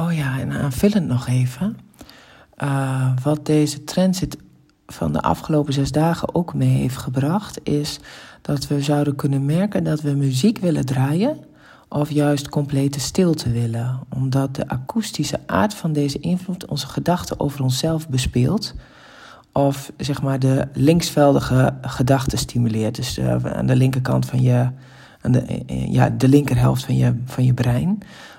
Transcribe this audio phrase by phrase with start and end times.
[0.00, 1.78] Oh ja, en aanvullend nog even.
[2.62, 4.36] Uh, wat deze transit
[4.86, 8.00] van de afgelopen zes dagen ook mee heeft gebracht, is
[8.42, 11.44] dat we zouden kunnen merken dat we muziek willen draaien
[11.88, 17.62] of juist complete stilte willen, omdat de akoestische aard van deze invloed onze gedachten over
[17.62, 18.74] onszelf bespeelt
[19.52, 22.94] of zeg maar de linksveldige gedachten stimuleert.
[22.94, 24.70] Dus uh, aan de linkerkant van je,
[25.20, 27.98] aan de, eh, ja, de linkerhelft van je, van je brein.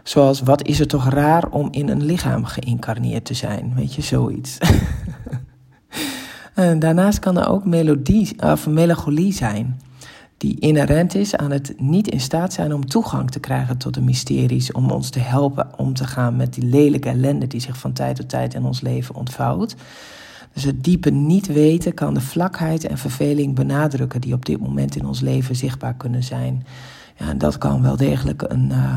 [0.10, 3.72] Zoals, wat is het toch raar om in een lichaam geïncarneerd te zijn?
[3.76, 4.58] Weet je, zoiets.
[6.54, 9.80] en daarnaast kan er ook melodie, of melancholie zijn
[10.38, 14.02] die inherent is aan het niet in staat zijn om toegang te krijgen tot de
[14.02, 17.94] mysteries, om ons te helpen om te gaan met die lelijke ellende die zich van
[17.94, 19.76] tijd tot tijd in ons leven ontvouwt.
[20.54, 24.96] Dus het diepe niet weten kan de vlakheid en verveling benadrukken die op dit moment
[24.96, 26.66] in ons leven zichtbaar kunnen zijn.
[27.18, 28.94] Ja, en dat kan wel degelijk een uh,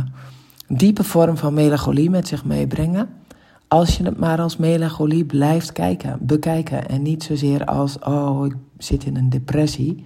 [0.76, 3.08] diepe vorm van melancholie met zich meebrengen.
[3.68, 8.54] Als je het maar als melancholie blijft kijken, bekijken en niet zozeer als, oh, ik
[8.78, 10.04] zit in een depressie.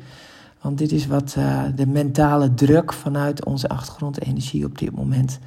[0.61, 5.39] Want dit is wat uh, de mentale druk vanuit onze achtergrondenergie op dit moment,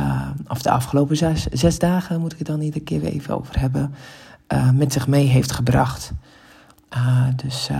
[0.00, 3.36] uh, of de afgelopen zes, zes, dagen moet ik het dan iedere keer weer even
[3.36, 3.94] over hebben,
[4.52, 6.12] uh, met zich mee heeft gebracht.
[7.36, 7.70] dus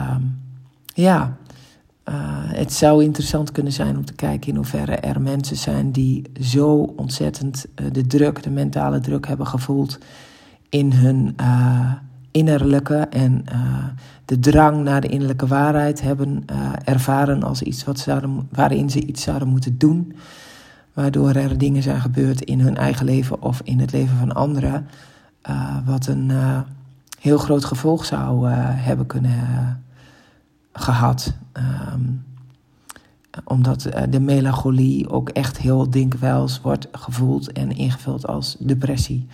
[2.07, 6.23] ja, het zou interessant kunnen zijn om te kijken in hoeverre er mensen zijn die
[6.41, 9.99] zo ontzettend de druk, de mentale druk hebben gevoeld
[10.69, 11.37] in hun
[12.31, 13.45] innerlijke en
[14.25, 16.45] de drang naar de innerlijke waarheid hebben
[16.85, 20.17] ervaren als iets wat zouden, waarin ze iets zouden moeten doen.
[20.93, 24.87] Waardoor er dingen zijn gebeurd in hun eigen leven of in het leven van anderen.
[25.85, 26.33] Wat een
[27.21, 29.85] heel groot gevolg zou hebben kunnen
[30.77, 31.35] gehad.
[31.93, 32.25] Um,
[33.45, 39.27] omdat de melancholie ook echt heel dikwijls wordt gevoeld en ingevuld als depressie.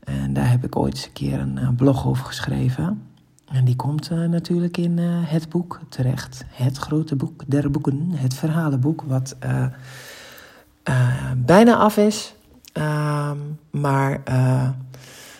[0.00, 3.02] En daar heb ik ooit eens een keer een, eh, blog over geschreven.
[3.46, 6.44] En die komt uh, natuurlijk in het boek terecht.
[6.48, 9.36] Het grote boek der boeken, het verhalenboek, wat
[11.36, 12.34] bijna af is.
[12.72, 13.38] Ehm,
[13.70, 14.20] maar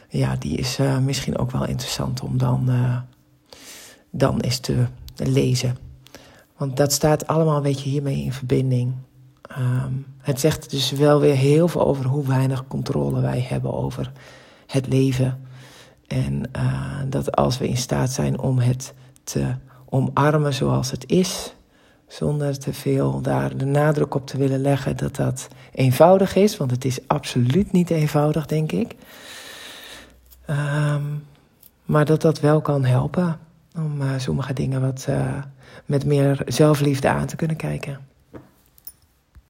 [0.08, 2.70] ja, die is misschien ook wel interessant om dan,
[4.10, 4.86] dan eens te
[5.28, 5.76] lezen.
[6.56, 8.94] Want dat staat allemaal een beetje hiermee in verbinding.
[9.58, 14.12] Um, het zegt dus wel weer heel veel over hoe weinig controle wij hebben over
[14.66, 15.48] het leven.
[16.06, 18.94] En uh, dat als we in staat zijn om het
[19.24, 19.54] te
[19.88, 21.54] omarmen zoals het is,
[22.06, 26.70] zonder te veel daar de nadruk op te willen leggen dat dat eenvoudig is, want
[26.70, 28.94] het is absoluut niet eenvoudig, denk ik.
[30.50, 31.26] Um,
[31.84, 33.38] maar dat dat wel kan helpen
[33.76, 35.42] om uh, sommige dingen wat uh,
[35.86, 38.09] met meer zelfliefde aan te kunnen kijken.